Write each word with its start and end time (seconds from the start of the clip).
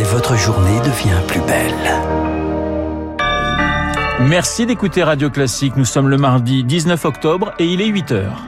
et 0.00 0.02
votre 0.02 0.34
journée 0.34 0.78
devient 0.78 1.20
plus 1.26 1.42
belle. 1.42 1.74
Merci 4.20 4.64
d'écouter 4.64 5.02
Radio 5.02 5.28
Classique. 5.28 5.76
Nous 5.76 5.84
sommes 5.84 6.08
le 6.08 6.16
mardi 6.16 6.64
19 6.64 7.04
octobre 7.04 7.52
et 7.58 7.66
il 7.66 7.82
est 7.82 7.86
8 7.86 8.12
heures. 8.12 8.42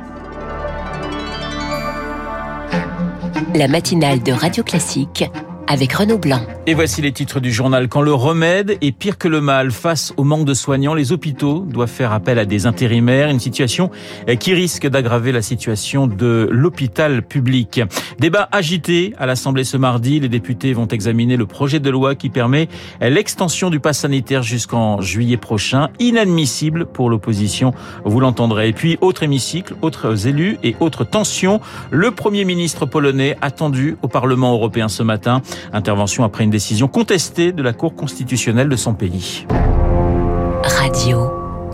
La 3.55 3.69
matinale 3.69 4.23
de 4.23 4.33
Radio 4.33 4.65
Classique 4.65 5.31
avec 5.67 5.93
Renaud 5.93 6.19
Blanc. 6.19 6.41
Et 6.67 6.75
voici 6.75 7.03
les 7.03 7.13
titres 7.13 7.41
du 7.41 7.51
journal. 7.51 7.89
Quand 7.89 8.03
le 8.03 8.15
remède 8.15 8.77
est 8.81 8.93
pire 8.93 9.19
que 9.19 9.29
le 9.29 9.41
mal 9.41 9.71
face 9.71 10.13
au 10.17 10.25
manque 10.25 10.45
de 10.45 10.55
soignants, 10.55 10.95
les 10.95 11.13
hôpitaux 11.13 11.67
doivent 11.69 11.89
faire 11.89 12.13
appel 12.13 12.39
à 12.39 12.45
des 12.45 12.67
intérimaires, 12.67 13.29
une 13.29 13.41
situation 13.41 13.91
qui 14.39 14.55
risque 14.55 14.87
d'aggraver 14.87 15.33
la 15.33 15.43
situation 15.43 16.07
de 16.07 16.49
l'hôpital 16.51 17.23
public. 17.23 17.81
Débat 18.19 18.49
agité 18.53 19.15
à 19.19 19.27
l'Assemblée 19.27 19.65
ce 19.65 19.77
mardi. 19.77 20.21
Les 20.21 20.29
députés 20.29 20.73
vont 20.73 20.87
examiner 20.87 21.37
le 21.37 21.47
projet 21.47 21.81
de 21.81 21.91
loi 21.91 22.15
qui 22.15 22.29
permet 22.29 22.69
l'extension 23.01 23.71
du 23.71 23.81
pass 23.81 24.01
sanitaire 24.01 24.43
jusqu'en 24.43 25.01
juillet 25.01 25.37
prochain. 25.37 25.89
Inadmissible 25.99 26.87
pour 26.87 27.11
l'opposition, 27.11 27.75
vous 28.05 28.21
l'entendrez. 28.21 28.69
Et 28.69 28.73
puis, 28.73 28.99
autre 29.01 29.23
hémicycle, 29.23 29.75
autres 29.83 30.27
élus 30.27 30.59
et 30.63 30.77
autres 30.81 31.05
tensions. 31.05 31.61
Le 31.91 32.11
Premier 32.11 32.45
ministre 32.45 32.87
polonais 32.87 33.37
attendu 33.43 33.97
au 34.03 34.09
Parlement 34.09 34.53
européen 34.53 34.89
ce 34.89 35.03
matin. 35.03 35.43
Intervention 35.73 36.25
après 36.25 36.45
une 36.45 36.51
décision 36.51 36.89
contestée 36.89 37.53
de 37.53 37.63
la 37.63 37.73
Cour 37.73 37.95
constitutionnelle 37.95 38.69
de 38.69 38.77
son 38.77 38.95
pays. 38.95 39.47
Radio. 40.65 41.32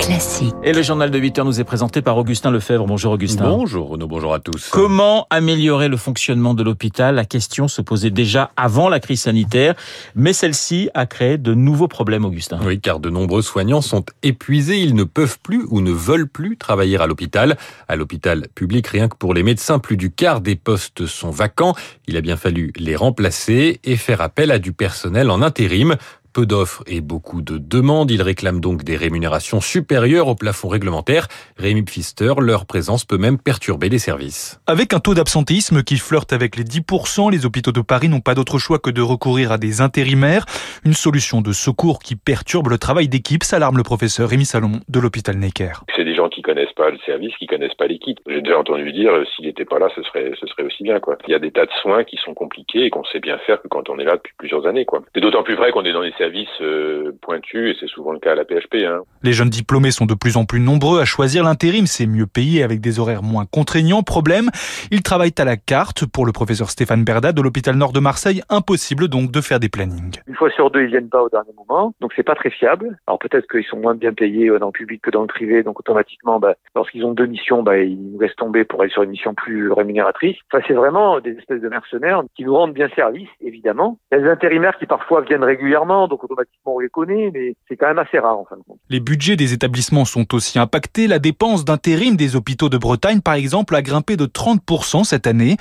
Classique. 0.09 0.55
Et 0.63 0.73
le 0.73 0.81
journal 0.81 1.11
de 1.11 1.19
8 1.19 1.39
heures 1.39 1.45
nous 1.45 1.61
est 1.61 1.65
présenté 1.65 2.01
par 2.01 2.17
Augustin 2.17 2.51
Lefebvre. 2.51 2.87
Bonjour 2.87 3.13
Augustin. 3.13 3.47
Bonjour 3.51 3.91
Renaud, 3.91 4.07
bonjour 4.07 4.33
à 4.33 4.41
tous. 4.41 4.71
Comment 4.71 5.27
améliorer 5.29 5.89
le 5.89 5.99
fonctionnement 5.99 6.55
de 6.55 6.63
l'hôpital? 6.63 7.15
La 7.17 7.27
question 7.27 7.69
se 7.69 7.83
posait 7.83 8.09
déjà 8.09 8.51
avant 8.57 8.89
la 8.89 9.01
crise 9.01 9.21
sanitaire, 9.21 9.75
mais 10.15 10.33
celle-ci 10.33 10.89
a 10.95 11.05
créé 11.05 11.37
de 11.37 11.53
nouveaux 11.53 11.89
problèmes, 11.89 12.25
Augustin. 12.25 12.59
Oui, 12.65 12.81
car 12.81 13.01
de 13.01 13.11
nombreux 13.11 13.43
soignants 13.43 13.83
sont 13.83 14.03
épuisés, 14.23 14.81
ils 14.81 14.95
ne 14.95 15.05
peuvent 15.05 15.39
plus 15.43 15.67
ou 15.69 15.83
ne 15.83 15.93
veulent 15.93 16.29
plus 16.29 16.57
travailler 16.57 16.97
à 16.97 17.07
l'hôpital. 17.07 17.59
À 17.87 17.97
l'hôpital 17.97 18.47
public, 18.55 18.87
rien 18.87 19.09
que 19.09 19.17
pour 19.17 19.35
les 19.35 19.43
médecins, 19.43 19.79
plus 19.79 19.99
du 19.99 20.11
quart 20.11 20.41
des 20.41 20.57
postes 20.57 21.05
sont 21.05 21.31
vacants. 21.31 21.75
Il 22.07 22.17
a 22.17 22.23
bien 22.23 22.39
fallu 22.39 22.73
les 22.79 22.97
remplacer 22.97 23.79
et 23.85 23.97
faire 23.97 24.23
appel 24.23 24.53
à 24.53 24.59
du 24.59 24.73
personnel 24.73 25.29
en 25.29 25.43
intérim 25.43 25.97
peu 26.33 26.47
d'offres 26.47 26.83
et 26.87 27.01
beaucoup 27.01 27.43
de 27.43 27.59
demandes. 27.59 28.11
Ils 28.11 28.23
réclament 28.23 28.61
donc 28.61 28.85
des 28.85 28.97
rémunérations 28.97 29.61
supérieures 29.61 30.29
au 30.29 30.35
plafond 30.35 30.69
réglementaire. 30.69 31.29
Rémi 31.57 31.83
Pfister, 31.83 32.35
leur 32.41 32.67
présence 32.67 33.05
peut 33.05 33.19
même 33.19 33.39
perturber 33.39 33.89
les 33.89 33.99
services. 33.99 34.61
Avec 34.67 34.95
un 34.95 35.01
taux 35.01 35.15
d'absentéisme 35.15 35.83
qui 35.83 35.97
flirte 35.97 36.33
avec 36.33 36.57
les 36.57 36.65
10%, 36.65 37.31
les 37.31 37.47
hôpitaux 37.47 37.73
de 37.73 37.81
Paris 37.81 38.09
n'ont 38.09 38.21
pas 38.21 38.35
d'autre 38.35 38.59
choix 38.59 38.79
que 38.79 38.91
de 38.91 39.03
recourir 39.03 39.53
à 39.53 39.59
des 39.59 39.81
intérimaires. 39.81 40.45
Une 40.85 40.95
solution 40.95 41.41
de 41.41 41.53
secours 41.53 42.01
qui 42.01 42.17
perturbe 42.17 42.69
le 42.69 42.79
travail 42.79 43.09
d'équipe, 43.09 43.43
s'alarme 43.43 43.77
le 43.77 43.83
professeur 43.83 44.29
Rémi 44.29 44.45
Salomon 44.45 44.81
de 44.89 45.01
l'hôpital 45.01 45.37
Necker. 45.37 45.73
C'est 45.97 46.05
des 46.05 46.15
gens 46.15 46.29
qui 46.29 46.43
connaissent 46.43 46.73
pas 46.73 46.91
le 46.91 46.99
service, 47.07 47.35
qui 47.37 47.47
connaissent 47.47 47.75
pas 47.75 47.87
l'équipe. 47.87 48.19
J'ai 48.27 48.43
déjà 48.43 48.59
entendu 48.59 48.93
dire, 48.93 49.13
euh, 49.13 49.25
s'il 49.35 49.47
n'était 49.47 49.65
pas 49.65 49.79
là, 49.79 49.89
ce 49.95 50.03
serait, 50.03 50.33
ce 50.41 50.47
serait 50.47 50.63
aussi 50.63 50.83
bien, 50.83 51.01
quoi. 51.01 51.17
Il 51.27 51.33
y 51.33 51.35
a 51.35 51.39
des 51.39 51.51
tas 51.51 51.67
de 51.67 51.73
soins 51.83 52.05
qui 52.05 52.17
sont 52.17 52.35
compliqués 52.35 52.85
et 52.85 52.91
qu'on 52.91 53.05
sait 53.05 53.21
bien 53.21 53.39
faire 53.39 53.61
que 53.63 53.69
quand 53.69 53.89
on 53.89 53.99
est 53.99 54.05
là 54.05 54.17
depuis 54.17 54.35
plusieurs 54.39 54.67
années, 54.67 54.85
quoi. 54.85 55.03
C'est 55.15 55.21
d'autant 55.21 55.43
plus 55.43 55.55
vrai 55.55 55.73
qu'on 55.73 55.85
est 55.85 55.93
dans 55.93 56.03
des 56.03 56.13
services 56.19 56.49
euh, 56.61 57.13
pointus 57.23 57.71
et 57.71 57.77
c'est 57.81 57.89
souvent 57.89 58.13
le 58.13 58.19
cas 58.19 58.33
à 58.33 58.35
la 58.35 58.45
PHP. 58.45 58.85
Hein. 58.87 59.03
Les 59.23 59.33
jeunes 59.33 59.49
diplômés 59.49 59.91
sont 59.91 60.07
de 60.07 60.15
plus 60.15 60.37
en 60.37 60.45
plus 60.45 60.61
nombreux 60.61 61.01
à 61.01 61.05
choisir 61.05 61.45
l'intérim. 61.45 61.87
C'est 61.87 62.07
mieux 62.07 62.27
payé 62.27 62.63
avec 62.63 62.81
des 62.81 63.01
horaires 63.01 63.23
moins 63.23 63.47
contraignants. 63.47 64.03
Problème, 64.03 64.51
ils 64.91 65.03
travaillent 65.03 65.35
à 65.39 65.45
la 65.45 65.57
carte. 65.57 66.05
Pour 66.07 66.27
le 66.27 66.33
professeur 66.33 66.71
Stéphane 66.71 67.05
Berda 67.05 67.33
de 67.33 67.41
l'hôpital 67.41 67.77
Nord 67.77 67.93
de 67.93 68.01
Marseille, 68.01 68.43
impossible 68.51 69.09
donc 69.09 69.31
de 69.31 69.41
faire 69.41 69.61
des 69.61 69.69
plannings. 69.69 70.21
Une 70.27 70.35
fois 70.35 70.51
sur 70.51 70.71
deux, 70.71 70.83
ils 70.83 70.89
viennent 70.89 71.09
pas 71.09 71.23
au 71.23 71.29
dernier 71.29 71.53
moment, 71.57 71.95
donc 72.01 72.13
c'est 72.17 72.23
pas 72.23 72.35
très 72.35 72.51
fiable. 72.51 72.99
Alors 73.07 73.19
peut-être 73.19 73.47
qu'ils 73.49 73.65
sont 73.65 73.79
moins 73.79 73.95
bien 73.95 74.13
payés 74.13 74.49
euh, 74.49 74.59
dans 74.59 74.67
le 74.67 74.73
public 74.73 75.01
que 75.03 75.11
dans 75.11 75.23
le 75.23 75.27
privé, 75.27 75.63
donc 75.63 75.79
automatiquement, 75.81 76.39
bah, 76.41 76.55
lorsqu'ils 76.75 77.05
ont 77.05 77.13
deux 77.13 77.27
missions, 77.27 77.63
bah, 77.63 77.79
ils 77.79 78.13
nous 78.13 78.21
laissent 78.21 78.37
tomber 78.37 78.65
pour 78.65 78.83
aller 78.83 78.91
sur 78.91 79.03
une 79.03 79.11
mission 79.11 79.35
plus 79.35 79.71
rémunératrice. 79.73 80.37
Enfin, 80.53 80.65
c'est 80.67 80.75
vraiment 80.75 81.21
des 81.21 81.33
espèces 81.33 81.61
de 81.61 81.69
mercenaires 81.69 82.23
qui 82.37 82.45
nous 82.45 82.55
rendent 82.55 82.75
bien 82.75 82.89
service, 82.97 83.29
évidemment. 83.41 83.99
Il 84.11 84.17
y 84.17 84.21
a 84.21 84.25
des 84.25 84.31
intérimaires 84.31 84.77
qui 84.79 84.87
parfois 84.87 85.21
viennent 85.23 85.45
régulièrement, 85.45 86.08
donc 86.09 86.25
automatiquement 86.25 86.75
on 86.77 86.79
les 86.81 86.89
connaît, 86.89 87.31
mais 87.33 87.55
c'est 87.69 87.77
quand 87.77 87.87
même 87.87 87.99
assez 87.99 88.19
rare 88.19 88.39
en 88.39 88.45
fin 88.45 88.57
de 88.57 88.63
compte. 88.63 88.79
Les 88.89 89.01
budgets 89.01 89.37
des 89.37 89.53
établissements 89.53 90.05
sont 90.05 90.35
aussi 90.35 90.59
impactés. 90.59 91.07
La 91.07 91.19
dépense 91.19 91.65
d'intérim 91.65 92.17
des 92.17 92.37
hôpitaux 92.37 92.69
de 92.69 92.79
Bretagne, 92.79 93.21
par 93.21 93.35
exemple, 93.35 93.75
a 93.75 93.83
grimpé 93.83 94.17
de 94.17 94.27
30% 94.27 95.05
cette 95.05 95.27
année. 95.27 95.57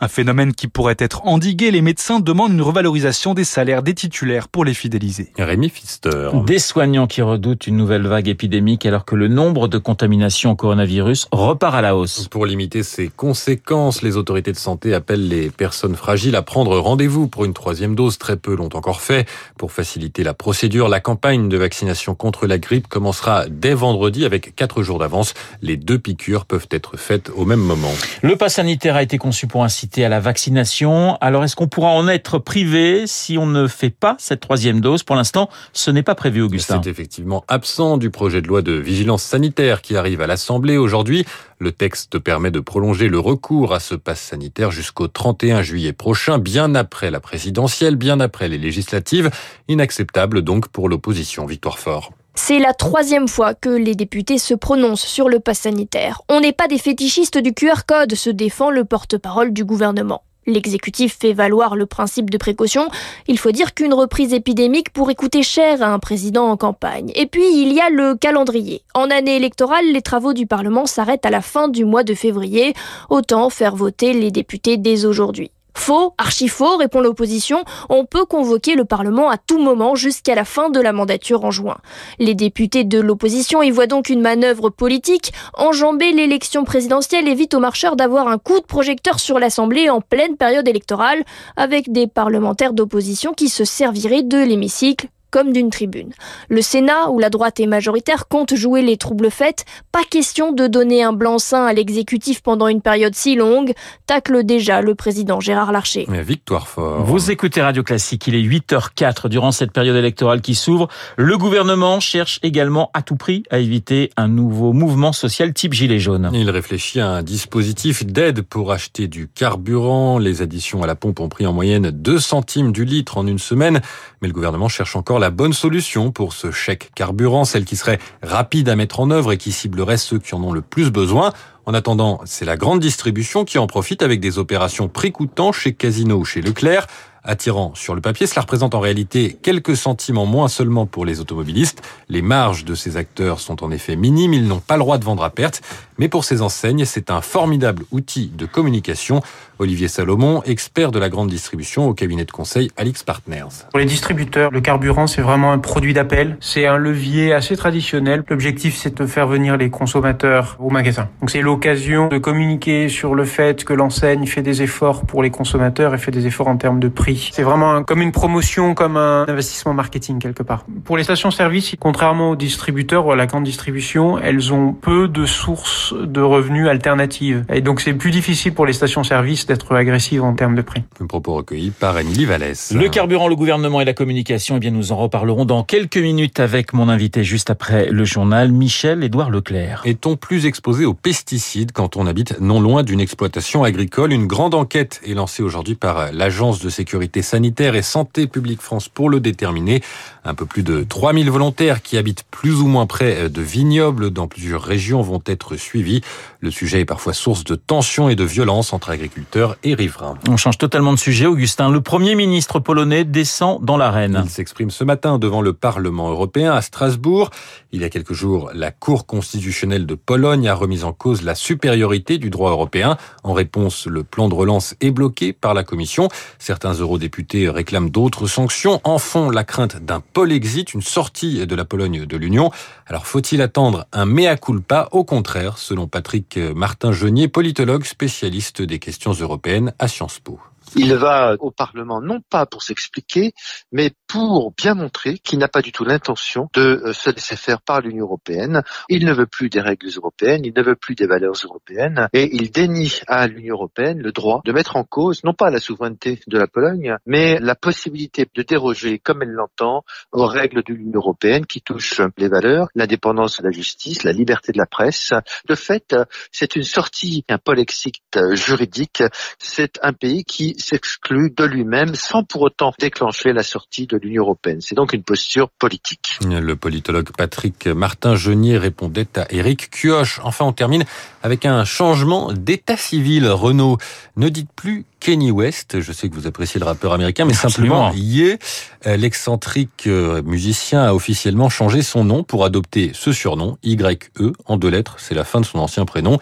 Un 0.00 0.08
phénomène 0.08 0.52
qui 0.52 0.68
pourrait 0.68 0.96
être 0.98 1.26
endigué. 1.26 1.70
Les 1.70 1.82
médecins 1.82 2.20
demandent 2.20 2.52
une 2.52 2.62
revalorisation 2.62 3.34
des 3.34 3.44
salaires 3.44 3.82
des 3.82 3.94
titulaires 3.94 4.48
pour 4.48 4.64
les 4.64 4.74
fidéliser. 4.74 5.32
Rémi 5.38 5.68
Pfister. 5.68 6.30
Des 6.46 6.58
soignants 6.58 7.06
qui 7.06 7.22
redoutent 7.22 7.66
une 7.66 7.76
nouvelle 7.76 8.06
vague 8.06 8.28
épidémique 8.28 8.86
alors 8.86 9.04
que 9.04 9.14
le 9.14 9.28
nombre 9.28 9.68
de 9.68 9.78
contaminations 9.78 10.50
au 10.50 10.56
coronavirus 10.56 11.28
repart 11.32 11.74
à 11.74 11.82
la 11.82 11.96
hausse. 11.96 12.28
Pour 12.28 12.46
limiter 12.46 12.82
ses 12.82 13.08
conséquences, 13.08 14.02
les 14.02 14.16
autorités 14.16 14.52
de 14.52 14.56
santé 14.56 14.94
appellent 14.94 15.28
les 15.28 15.50
personnes 15.50 15.94
fragiles 15.94 16.36
à 16.36 16.42
prendre 16.42 16.76
rendez-vous 16.78 17.28
pour 17.28 17.44
une 17.44 17.54
troisième 17.54 17.94
dose. 17.94 18.18
Très 18.18 18.36
peu 18.36 18.56
l'ont 18.56 18.70
encore 18.74 19.00
fait. 19.00 19.28
Pour 19.56 19.72
faciliter 19.72 19.91
la 20.18 20.34
procédure, 20.34 20.88
la 20.88 21.00
campagne 21.00 21.48
de 21.48 21.56
vaccination 21.56 22.14
contre 22.14 22.46
la 22.46 22.58
grippe 22.58 22.88
commencera 22.88 23.46
dès 23.48 23.74
vendredi 23.74 24.24
avec 24.24 24.54
quatre 24.54 24.82
jours 24.82 24.98
d'avance. 24.98 25.34
Les 25.62 25.76
deux 25.76 25.98
piqûres 25.98 26.44
peuvent 26.44 26.68
être 26.70 26.96
faites 26.96 27.30
au 27.34 27.44
même 27.44 27.60
moment. 27.60 27.92
Le 28.22 28.36
pass 28.36 28.54
sanitaire 28.54 28.96
a 28.96 29.02
été 29.02 29.18
conçu 29.18 29.46
pour 29.46 29.64
inciter 29.64 30.04
à 30.04 30.08
la 30.08 30.20
vaccination. 30.20 31.16
Alors 31.20 31.44
est-ce 31.44 31.56
qu'on 31.56 31.68
pourra 31.68 31.90
en 31.90 32.08
être 32.08 32.38
privé 32.38 33.06
si 33.06 33.38
on 33.38 33.46
ne 33.46 33.66
fait 33.66 33.90
pas 33.90 34.16
cette 34.18 34.40
troisième 34.40 34.80
dose? 34.80 35.02
Pour 35.02 35.16
l'instant, 35.16 35.48
ce 35.72 35.90
n'est 35.90 36.02
pas 36.02 36.14
prévu, 36.14 36.42
Augustin. 36.42 36.80
C'est 36.82 36.90
effectivement 36.90 37.44
absent 37.48 37.96
du 37.96 38.10
projet 38.10 38.42
de 38.42 38.48
loi 38.48 38.62
de 38.62 38.72
vigilance 38.72 39.22
sanitaire 39.22 39.82
qui 39.82 39.96
arrive 39.96 40.20
à 40.20 40.26
l'Assemblée 40.26 40.76
aujourd'hui. 40.76 41.24
Le 41.62 41.70
texte 41.70 42.18
permet 42.18 42.50
de 42.50 42.58
prolonger 42.58 43.06
le 43.06 43.20
recours 43.20 43.72
à 43.72 43.78
ce 43.78 43.94
pass 43.94 44.20
sanitaire 44.20 44.72
jusqu'au 44.72 45.06
31 45.06 45.62
juillet 45.62 45.92
prochain, 45.92 46.38
bien 46.38 46.74
après 46.74 47.12
la 47.12 47.20
présidentielle, 47.20 47.94
bien 47.94 48.18
après 48.18 48.48
les 48.48 48.58
législatives. 48.58 49.30
Inacceptable 49.68 50.42
donc 50.42 50.66
pour 50.66 50.88
l'opposition. 50.88 51.46
Victoire 51.46 51.78
Fort. 51.78 52.10
C'est 52.34 52.58
la 52.58 52.74
troisième 52.74 53.28
fois 53.28 53.54
que 53.54 53.68
les 53.68 53.94
députés 53.94 54.38
se 54.38 54.54
prononcent 54.54 55.06
sur 55.06 55.28
le 55.28 55.38
pass 55.38 55.60
sanitaire. 55.60 56.22
On 56.28 56.40
n'est 56.40 56.52
pas 56.52 56.66
des 56.66 56.78
fétichistes 56.78 57.38
du 57.38 57.54
QR 57.54 57.84
code, 57.86 58.16
se 58.16 58.30
défend 58.30 58.72
le 58.72 58.84
porte-parole 58.84 59.52
du 59.52 59.64
gouvernement. 59.64 60.24
L'exécutif 60.46 61.18
fait 61.20 61.32
valoir 61.32 61.76
le 61.76 61.86
principe 61.86 62.30
de 62.30 62.38
précaution. 62.38 62.88
Il 63.28 63.38
faut 63.38 63.52
dire 63.52 63.74
qu'une 63.74 63.94
reprise 63.94 64.34
épidémique 64.34 64.92
pourrait 64.92 65.14
coûter 65.14 65.42
cher 65.42 65.82
à 65.82 65.92
un 65.92 65.98
président 65.98 66.48
en 66.48 66.56
campagne. 66.56 67.12
Et 67.14 67.26
puis, 67.26 67.44
il 67.62 67.72
y 67.72 67.80
a 67.80 67.90
le 67.90 68.16
calendrier. 68.16 68.82
En 68.94 69.10
année 69.10 69.36
électorale, 69.36 69.92
les 69.92 70.02
travaux 70.02 70.32
du 70.32 70.46
Parlement 70.46 70.86
s'arrêtent 70.86 71.26
à 71.26 71.30
la 71.30 71.42
fin 71.42 71.68
du 71.68 71.84
mois 71.84 72.02
de 72.02 72.14
février. 72.14 72.74
Autant 73.08 73.50
faire 73.50 73.76
voter 73.76 74.12
les 74.12 74.30
députés 74.30 74.76
dès 74.76 75.04
aujourd'hui. 75.04 75.50
Faux, 75.74 76.14
archi 76.18 76.48
faux, 76.48 76.76
répond 76.76 77.00
l'opposition. 77.00 77.64
On 77.88 78.04
peut 78.04 78.24
convoquer 78.24 78.74
le 78.74 78.84
Parlement 78.84 79.30
à 79.30 79.38
tout 79.38 79.58
moment 79.58 79.94
jusqu'à 79.94 80.34
la 80.34 80.44
fin 80.44 80.70
de 80.70 80.80
la 80.80 80.92
mandature 80.92 81.44
en 81.44 81.50
juin. 81.50 81.78
Les 82.18 82.34
députés 82.34 82.84
de 82.84 83.00
l'opposition 83.00 83.62
y 83.62 83.70
voient 83.70 83.86
donc 83.86 84.08
une 84.08 84.20
manœuvre 84.20 84.70
politique. 84.70 85.32
Enjamber 85.54 86.12
l'élection 86.12 86.64
présidentielle 86.64 87.28
évite 87.28 87.54
aux 87.54 87.60
marcheurs 87.60 87.96
d'avoir 87.96 88.28
un 88.28 88.38
coup 88.38 88.60
de 88.60 88.66
projecteur 88.66 89.18
sur 89.18 89.38
l'Assemblée 89.38 89.90
en 89.90 90.00
pleine 90.00 90.36
période 90.36 90.68
électorale, 90.68 91.24
avec 91.56 91.90
des 91.90 92.06
parlementaires 92.06 92.72
d'opposition 92.72 93.32
qui 93.32 93.48
se 93.48 93.64
serviraient 93.64 94.22
de 94.22 94.38
l'hémicycle 94.38 95.08
comme 95.32 95.52
d'une 95.52 95.70
tribune. 95.70 96.12
Le 96.48 96.62
Sénat, 96.62 97.10
où 97.10 97.18
la 97.18 97.30
droite 97.30 97.58
est 97.58 97.66
majoritaire, 97.66 98.28
compte 98.28 98.54
jouer 98.54 98.82
les 98.82 98.96
troubles 98.96 99.30
faits. 99.30 99.64
Pas 99.90 100.04
question 100.08 100.52
de 100.52 100.68
donner 100.68 101.02
un 101.02 101.12
blanc-seing 101.12 101.64
à 101.64 101.72
l'exécutif 101.72 102.42
pendant 102.42 102.68
une 102.68 102.82
période 102.82 103.16
si 103.16 103.34
longue, 103.34 103.72
tacle 104.06 104.44
déjà 104.44 104.82
le 104.82 104.94
président 104.94 105.40
Gérard 105.40 105.72
Larcher. 105.72 106.06
Victoire 106.08 106.68
fort. 106.68 107.04
Vous 107.04 107.30
écoutez 107.30 107.62
Radio 107.62 107.82
Classique, 107.82 108.26
il 108.26 108.34
est 108.34 108.42
8h04 108.42 109.28
durant 109.28 109.50
cette 109.50 109.72
période 109.72 109.96
électorale 109.96 110.42
qui 110.42 110.54
s'ouvre. 110.54 110.88
Le 111.16 111.38
gouvernement 111.38 111.98
cherche 111.98 112.38
également 112.42 112.90
à 112.92 113.02
tout 113.02 113.16
prix 113.16 113.42
à 113.50 113.58
éviter 113.58 114.10
un 114.18 114.28
nouveau 114.28 114.72
mouvement 114.72 115.12
social 115.12 115.54
type 115.54 115.72
gilet 115.72 115.98
jaune. 115.98 116.30
Il 116.34 116.50
réfléchit 116.50 117.00
à 117.00 117.08
un 117.08 117.22
dispositif 117.22 118.04
d'aide 118.04 118.42
pour 118.42 118.70
acheter 118.70 119.08
du 119.08 119.28
carburant. 119.28 120.18
Les 120.18 120.42
additions 120.42 120.82
à 120.82 120.86
la 120.86 120.94
pompe 120.94 121.20
ont 121.20 121.30
pris 121.30 121.46
en 121.46 121.54
moyenne 121.54 121.90
2 121.90 122.18
centimes 122.18 122.72
du 122.72 122.84
litre 122.84 123.16
en 123.16 123.26
une 123.26 123.38
semaine, 123.38 123.80
mais 124.22 124.28
le 124.28 124.34
gouvernement 124.34 124.68
cherche 124.68 124.94
encore 124.96 125.18
la 125.18 125.30
bonne 125.30 125.52
solution 125.52 126.12
pour 126.12 126.32
ce 126.32 126.52
chèque 126.52 126.92
carburant, 126.94 127.44
celle 127.44 127.64
qui 127.64 127.76
serait 127.76 127.98
rapide 128.22 128.68
à 128.68 128.76
mettre 128.76 129.00
en 129.00 129.10
œuvre 129.10 129.32
et 129.32 129.36
qui 129.36 129.50
ciblerait 129.50 129.96
ceux 129.96 130.20
qui 130.20 130.34
en 130.34 130.42
ont 130.42 130.52
le 130.52 130.62
plus 130.62 130.90
besoin. 130.90 131.32
En 131.66 131.74
attendant, 131.74 132.20
c'est 132.24 132.44
la 132.44 132.56
grande 132.56 132.80
distribution 132.80 133.44
qui 133.44 133.58
en 133.58 133.66
profite 133.66 134.02
avec 134.02 134.20
des 134.20 134.38
opérations 134.38 134.88
prix 134.88 135.12
coûtant 135.12 135.52
chez 135.52 135.74
Casino 135.74 136.16
ou 136.16 136.24
chez 136.24 136.40
Leclerc. 136.40 136.86
Attirant 137.24 137.72
sur 137.76 137.94
le 137.94 138.00
papier, 138.00 138.26
cela 138.26 138.42
représente 138.42 138.74
en 138.74 138.80
réalité 138.80 139.38
quelques 139.42 139.76
centimes 139.76 140.18
en 140.18 140.26
moins 140.26 140.48
seulement 140.48 140.86
pour 140.86 141.04
les 141.04 141.20
automobilistes. 141.20 141.80
Les 142.08 142.20
marges 142.20 142.64
de 142.64 142.74
ces 142.74 142.96
acteurs 142.96 143.38
sont 143.38 143.62
en 143.62 143.70
effet 143.70 143.94
minimes, 143.94 144.34
ils 144.34 144.48
n'ont 144.48 144.58
pas 144.58 144.74
le 144.74 144.80
droit 144.80 144.98
de 144.98 145.04
vendre 145.04 145.22
à 145.22 145.30
perte. 145.30 145.62
Mais 145.98 146.08
pour 146.08 146.24
ces 146.24 146.42
enseignes, 146.42 146.84
c'est 146.84 147.10
un 147.10 147.20
formidable 147.20 147.84
outil 147.92 148.32
de 148.36 148.44
communication. 148.44 149.22
Olivier 149.60 149.86
Salomon, 149.86 150.42
expert 150.42 150.90
de 150.90 150.98
la 150.98 151.08
grande 151.08 151.28
distribution 151.28 151.86
au 151.86 151.94
cabinet 151.94 152.24
de 152.24 152.32
conseil 152.32 152.72
Alix 152.76 153.04
Partners. 153.04 153.66
Pour 153.70 153.78
les 153.78 153.84
distributeurs, 153.84 154.50
le 154.50 154.60
carburant, 154.60 155.06
c'est 155.06 155.22
vraiment 155.22 155.52
un 155.52 155.60
produit 155.60 155.94
d'appel. 155.94 156.36
C'est 156.40 156.66
un 156.66 156.76
levier 156.76 157.32
assez 157.32 157.56
traditionnel. 157.56 158.24
L'objectif, 158.28 158.74
c'est 158.76 158.98
de 158.98 159.06
faire 159.06 159.28
venir 159.28 159.56
les 159.56 159.70
consommateurs 159.70 160.56
au 160.58 160.70
magasin. 160.70 161.08
Donc 161.20 161.30
c'est 161.30 161.42
l'occasion 161.42 162.08
de 162.08 162.18
communiquer 162.18 162.88
sur 162.88 163.14
le 163.14 163.24
fait 163.24 163.62
que 163.62 163.72
l'enseigne 163.72 164.26
fait 164.26 164.42
des 164.42 164.62
efforts 164.62 165.06
pour 165.06 165.22
les 165.22 165.30
consommateurs 165.30 165.94
et 165.94 165.98
fait 165.98 166.10
des 166.10 166.26
efforts 166.26 166.48
en 166.48 166.56
termes 166.56 166.80
de 166.80 166.88
prix. 166.88 167.11
C'est 167.16 167.42
vraiment 167.42 167.82
comme 167.82 168.02
une 168.02 168.12
promotion, 168.12 168.74
comme 168.74 168.96
un 168.96 169.24
investissement 169.28 169.74
marketing 169.74 170.18
quelque 170.18 170.42
part. 170.42 170.64
Pour 170.84 170.96
les 170.96 171.04
stations-service, 171.04 171.74
contrairement 171.78 172.30
aux 172.30 172.36
distributeurs 172.36 173.06
ou 173.06 173.12
à 173.12 173.16
la 173.16 173.26
grande 173.26 173.44
distribution, 173.44 174.18
elles 174.18 174.52
ont 174.52 174.72
peu 174.72 175.08
de 175.08 175.26
sources 175.26 175.94
de 175.94 176.20
revenus 176.20 176.68
alternatives. 176.68 177.44
Et 177.52 177.60
donc 177.60 177.80
c'est 177.80 177.94
plus 177.94 178.10
difficile 178.10 178.54
pour 178.54 178.66
les 178.66 178.72
stations-service 178.72 179.46
d'être 179.46 179.74
agressives 179.74 180.22
en 180.22 180.34
termes 180.34 180.54
de 180.54 180.62
prix. 180.62 180.82
Un 181.00 181.06
propos 181.06 181.34
recueilli 181.34 181.70
par 181.70 181.98
Émilie 181.98 182.24
Vallès. 182.24 182.72
Le 182.72 182.88
carburant, 182.88 183.28
le 183.28 183.36
gouvernement 183.36 183.80
et 183.80 183.84
la 183.84 183.94
communication, 183.94 184.56
eh 184.56 184.60
bien 184.60 184.70
nous 184.70 184.92
en 184.92 184.96
reparlerons 184.96 185.44
dans 185.44 185.64
quelques 185.64 185.96
minutes 185.96 186.40
avec 186.40 186.72
mon 186.72 186.88
invité 186.88 187.24
juste 187.24 187.50
après 187.50 187.86
le 187.90 188.04
journal, 188.04 188.52
Michel-Édouard 188.52 189.30
Leclerc. 189.30 189.82
Est-on 189.84 190.16
plus 190.16 190.46
exposé 190.46 190.84
aux 190.84 190.94
pesticides 190.94 191.72
quand 191.72 191.96
on 191.96 192.06
habite 192.06 192.40
non 192.40 192.60
loin 192.60 192.82
d'une 192.82 193.00
exploitation 193.00 193.64
agricole? 193.64 194.12
Une 194.12 194.26
grande 194.26 194.54
enquête 194.54 195.00
est 195.06 195.14
lancée 195.14 195.42
aujourd'hui 195.42 195.74
par 195.74 196.12
l'Agence 196.12 196.60
de 196.60 196.68
sécurité 196.68 197.01
sanitaire 197.22 197.74
et 197.74 197.82
santé 197.82 198.26
publique 198.26 198.60
France 198.60 198.88
pour 198.88 199.10
le 199.10 199.20
déterminer. 199.20 199.82
Un 200.24 200.34
peu 200.34 200.46
plus 200.46 200.62
de 200.62 200.84
3000 200.88 201.30
volontaires 201.30 201.82
qui 201.82 201.96
habitent 201.98 202.24
plus 202.30 202.60
ou 202.60 202.66
moins 202.66 202.86
près 202.86 203.28
de 203.28 203.42
vignobles 203.42 204.10
dans 204.10 204.28
plusieurs 204.28 204.62
régions 204.62 205.02
vont 205.02 205.22
être 205.26 205.56
suivis. 205.56 206.00
Le 206.40 206.50
sujet 206.50 206.80
est 206.80 206.84
parfois 206.84 207.12
source 207.12 207.44
de 207.44 207.54
tensions 207.54 208.08
et 208.08 208.14
de 208.14 208.24
violences 208.24 208.72
entre 208.72 208.90
agriculteurs 208.90 209.56
et 209.64 209.74
riverains. 209.74 210.14
On 210.28 210.36
change 210.36 210.58
totalement 210.58 210.92
de 210.92 210.98
sujet, 210.98 211.26
Augustin. 211.26 211.70
Le 211.70 211.80
Premier 211.80 212.14
ministre 212.14 212.60
polonais 212.60 213.04
descend 213.04 213.64
dans 213.64 213.76
l'arène. 213.76 214.22
Il 214.24 214.30
s'exprime 214.30 214.70
ce 214.70 214.84
matin 214.84 215.18
devant 215.18 215.40
le 215.40 215.52
Parlement 215.52 216.10
européen 216.10 216.52
à 216.52 216.62
Strasbourg. 216.62 217.30
Il 217.72 217.80
y 217.80 217.84
a 217.84 217.90
quelques 217.90 218.12
jours, 218.12 218.50
la 218.54 218.70
Cour 218.70 219.06
constitutionnelle 219.06 219.86
de 219.86 219.94
Pologne 219.94 220.48
a 220.48 220.54
remis 220.54 220.84
en 220.84 220.92
cause 220.92 221.22
la 221.22 221.34
supériorité 221.34 222.18
du 222.18 222.30
droit 222.30 222.50
européen. 222.50 222.96
En 223.22 223.32
réponse, 223.32 223.86
le 223.86 224.04
plan 224.04 224.28
de 224.28 224.34
relance 224.34 224.74
est 224.80 224.90
bloqué 224.90 225.32
par 225.32 225.54
la 225.54 225.64
Commission. 225.64 226.08
Certains 226.38 226.80
eurodéputés 226.92 227.48
réclament 227.48 227.88
d'autres 227.88 228.26
sanctions, 228.26 228.80
en 228.84 228.98
font 228.98 229.30
la 229.30 229.44
crainte 229.44 229.82
d'un 229.82 230.00
Polexit, 230.00 230.74
une 230.74 230.82
sortie 230.82 231.46
de 231.46 231.54
la 231.54 231.64
Pologne 231.64 232.04
de 232.04 232.16
l'Union. 232.18 232.50
Alors 232.86 233.06
faut-il 233.06 233.40
attendre 233.40 233.86
un 233.92 234.04
mea 234.04 234.36
culpa? 234.36 234.88
Au 234.92 235.02
contraire, 235.02 235.56
selon 235.56 235.86
Patrick 235.86 236.38
Martin-Genier, 236.54 237.28
politologue 237.28 237.84
spécialiste 237.84 238.60
des 238.60 238.78
questions 238.78 239.12
européennes 239.12 239.72
à 239.78 239.88
Sciences 239.88 240.18
Po. 240.18 240.38
Il 240.74 240.94
va 240.94 241.36
au 241.38 241.50
Parlement 241.50 242.00
non 242.00 242.20
pas 242.20 242.46
pour 242.46 242.62
s'expliquer, 242.62 243.32
mais 243.72 243.90
pour 244.06 244.52
bien 244.52 244.74
montrer 244.74 245.18
qu'il 245.18 245.38
n'a 245.38 245.48
pas 245.48 245.60
du 245.60 245.70
tout 245.70 245.84
l'intention 245.84 246.48
de 246.54 246.92
se 246.94 247.10
laisser 247.10 247.36
faire 247.36 247.60
par 247.60 247.82
l'Union 247.82 248.04
européenne. 248.04 248.62
Il 248.88 249.04
ne 249.04 249.12
veut 249.12 249.26
plus 249.26 249.50
des 249.50 249.60
règles 249.60 249.88
européennes, 249.94 250.42
il 250.44 250.54
ne 250.56 250.62
veut 250.62 250.76
plus 250.76 250.94
des 250.94 251.06
valeurs 251.06 251.34
européennes, 251.44 252.08
et 252.14 252.34
il 252.34 252.50
dénie 252.50 253.00
à 253.06 253.26
l'Union 253.26 253.54
européenne 253.54 254.00
le 254.00 254.12
droit 254.12 254.40
de 254.44 254.52
mettre 254.52 254.76
en 254.76 254.84
cause 254.84 255.24
non 255.24 255.34
pas 255.34 255.50
la 255.50 255.60
souveraineté 255.60 256.20
de 256.26 256.38
la 256.38 256.46
Pologne, 256.46 256.96
mais 257.04 257.38
la 257.38 257.54
possibilité 257.54 258.26
de 258.34 258.42
déroger, 258.42 258.98
comme 258.98 259.22
elle 259.22 259.32
l'entend, 259.32 259.84
aux 260.10 260.26
règles 260.26 260.62
de 260.62 260.72
l'Union 260.72 261.00
européenne 261.00 261.44
qui 261.44 261.60
touchent 261.60 262.00
les 262.16 262.28
valeurs, 262.28 262.68
l'indépendance 262.74 263.40
de 263.40 263.44
la 263.44 263.50
justice, 263.50 264.04
la 264.04 264.12
liberté 264.12 264.52
de 264.52 264.58
la 264.58 264.66
presse. 264.66 265.12
De 265.46 265.54
fait, 265.54 265.94
c'est 266.30 266.56
une 266.56 266.62
sortie, 266.62 267.24
un 267.28 267.38
polexite 267.38 268.18
juridique. 268.32 269.02
C'est 269.38 269.78
un 269.82 269.92
pays 269.92 270.24
qui 270.24 270.54
s'exclut 270.62 271.32
de 271.36 271.44
lui-même 271.44 271.94
sans 271.94 272.24
pour 272.24 272.42
autant 272.42 272.72
déclencher 272.78 273.32
la 273.32 273.42
sortie 273.42 273.86
de 273.86 273.96
l'Union 273.96 274.22
européenne. 274.22 274.60
C'est 274.60 274.74
donc 274.74 274.92
une 274.92 275.02
posture 275.02 275.50
politique. 275.50 276.18
Le 276.24 276.56
politologue 276.56 277.10
Patrick 277.16 277.66
Martin-Genier 277.66 278.58
répondait 278.58 279.08
à 279.16 279.26
Éric 279.30 279.70
Kioch. 279.70 280.20
Enfin, 280.22 280.44
on 280.44 280.52
termine 280.52 280.84
avec 281.22 281.44
un 281.44 281.64
changement 281.64 282.32
d'état 282.32 282.76
civil. 282.76 283.28
Renault, 283.28 283.78
ne 284.16 284.28
dites 284.28 284.50
plus 284.54 284.84
Kenny 285.02 285.32
West. 285.32 285.80
Je 285.80 285.90
sais 285.90 286.08
que 286.08 286.14
vous 286.14 286.28
appréciez 286.28 286.60
le 286.60 286.66
rappeur 286.66 286.92
américain, 286.92 287.24
mais 287.24 287.34
simplement 287.34 287.92
Ye. 287.92 288.38
L'excentrique 288.84 289.86
musicien 290.24 290.84
a 290.84 290.94
officiellement 290.94 291.48
changé 291.48 291.82
son 291.82 292.04
nom 292.04 292.22
pour 292.22 292.44
adopter 292.44 292.92
ce 292.94 293.12
surnom, 293.12 293.58
Y-E, 293.64 294.32
en 294.46 294.56
deux 294.56 294.68
lettres. 294.68 294.96
C'est 294.98 295.14
la 295.14 295.24
fin 295.24 295.40
de 295.40 295.46
son 295.46 295.58
ancien 295.58 295.84
prénom. 295.84 296.18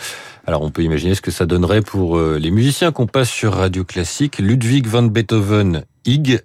Alors 0.47 0.63
on 0.63 0.71
peut 0.71 0.83
imaginer 0.83 1.15
ce 1.15 1.21
que 1.21 1.31
ça 1.31 1.45
donnerait 1.45 1.83
pour 1.83 2.19
les 2.19 2.51
musiciens 2.51 2.91
qu'on 2.91 3.07
passe 3.07 3.29
sur 3.29 3.53
Radio 3.55 3.85
Classique. 3.85 4.39
Ludwig 4.39 4.87
van 4.87 5.03
Beethoven, 5.03 5.85
Ig. 6.07 6.41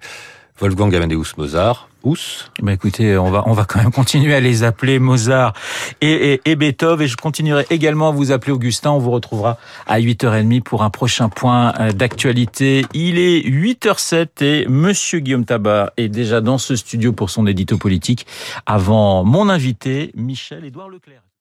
Wolfgang 0.58 0.96
Amadeus 0.96 1.34
Mozart, 1.36 1.90
Ben 2.62 2.74
écoutez, 2.74 3.18
on 3.18 3.32
va 3.32 3.44
on 3.48 3.54
va 3.54 3.66
quand 3.66 3.80
même 3.80 3.92
continuer 3.94 4.36
à 4.36 4.40
les 4.40 4.64
appeler 4.64 5.00
Mozart 5.00 5.54
et, 6.02 6.34
et, 6.34 6.42
et, 6.46 6.56
Beethoven 6.56 7.06
et 7.06 7.08
je 7.08 7.18
continuerai 7.18 7.66
également 7.70 8.10
à 8.10 8.12
vous 8.12 8.32
appeler 8.32 8.52
Augustin. 8.52 8.92
On 8.92 9.00
vous 9.00 9.12
retrouvera 9.12 9.58
à 9.88 10.00
8h30 10.00 10.62
pour 10.62 10.84
un 10.84 10.90
prochain 10.90 11.30
point 11.30 11.74
d'actualité. 11.94 12.86
Il 12.94 13.18
est 13.18 13.40
8h07 13.42 14.44
et 14.44 14.68
Monsieur 14.68 15.20
Guillaume 15.20 15.46
Tabar 15.46 15.92
est 15.98 16.10
déjà 16.10 16.42
dans 16.42 16.58
ce 16.58 16.76
studio 16.76 17.12
pour 17.12 17.30
son 17.30 17.48
édito 17.48 17.78
politique 17.78 18.28
avant 18.66 19.24
mon 19.24 19.50
invité 19.50 20.12
Michel-Édouard 20.16 20.90
Leclerc. 20.90 21.26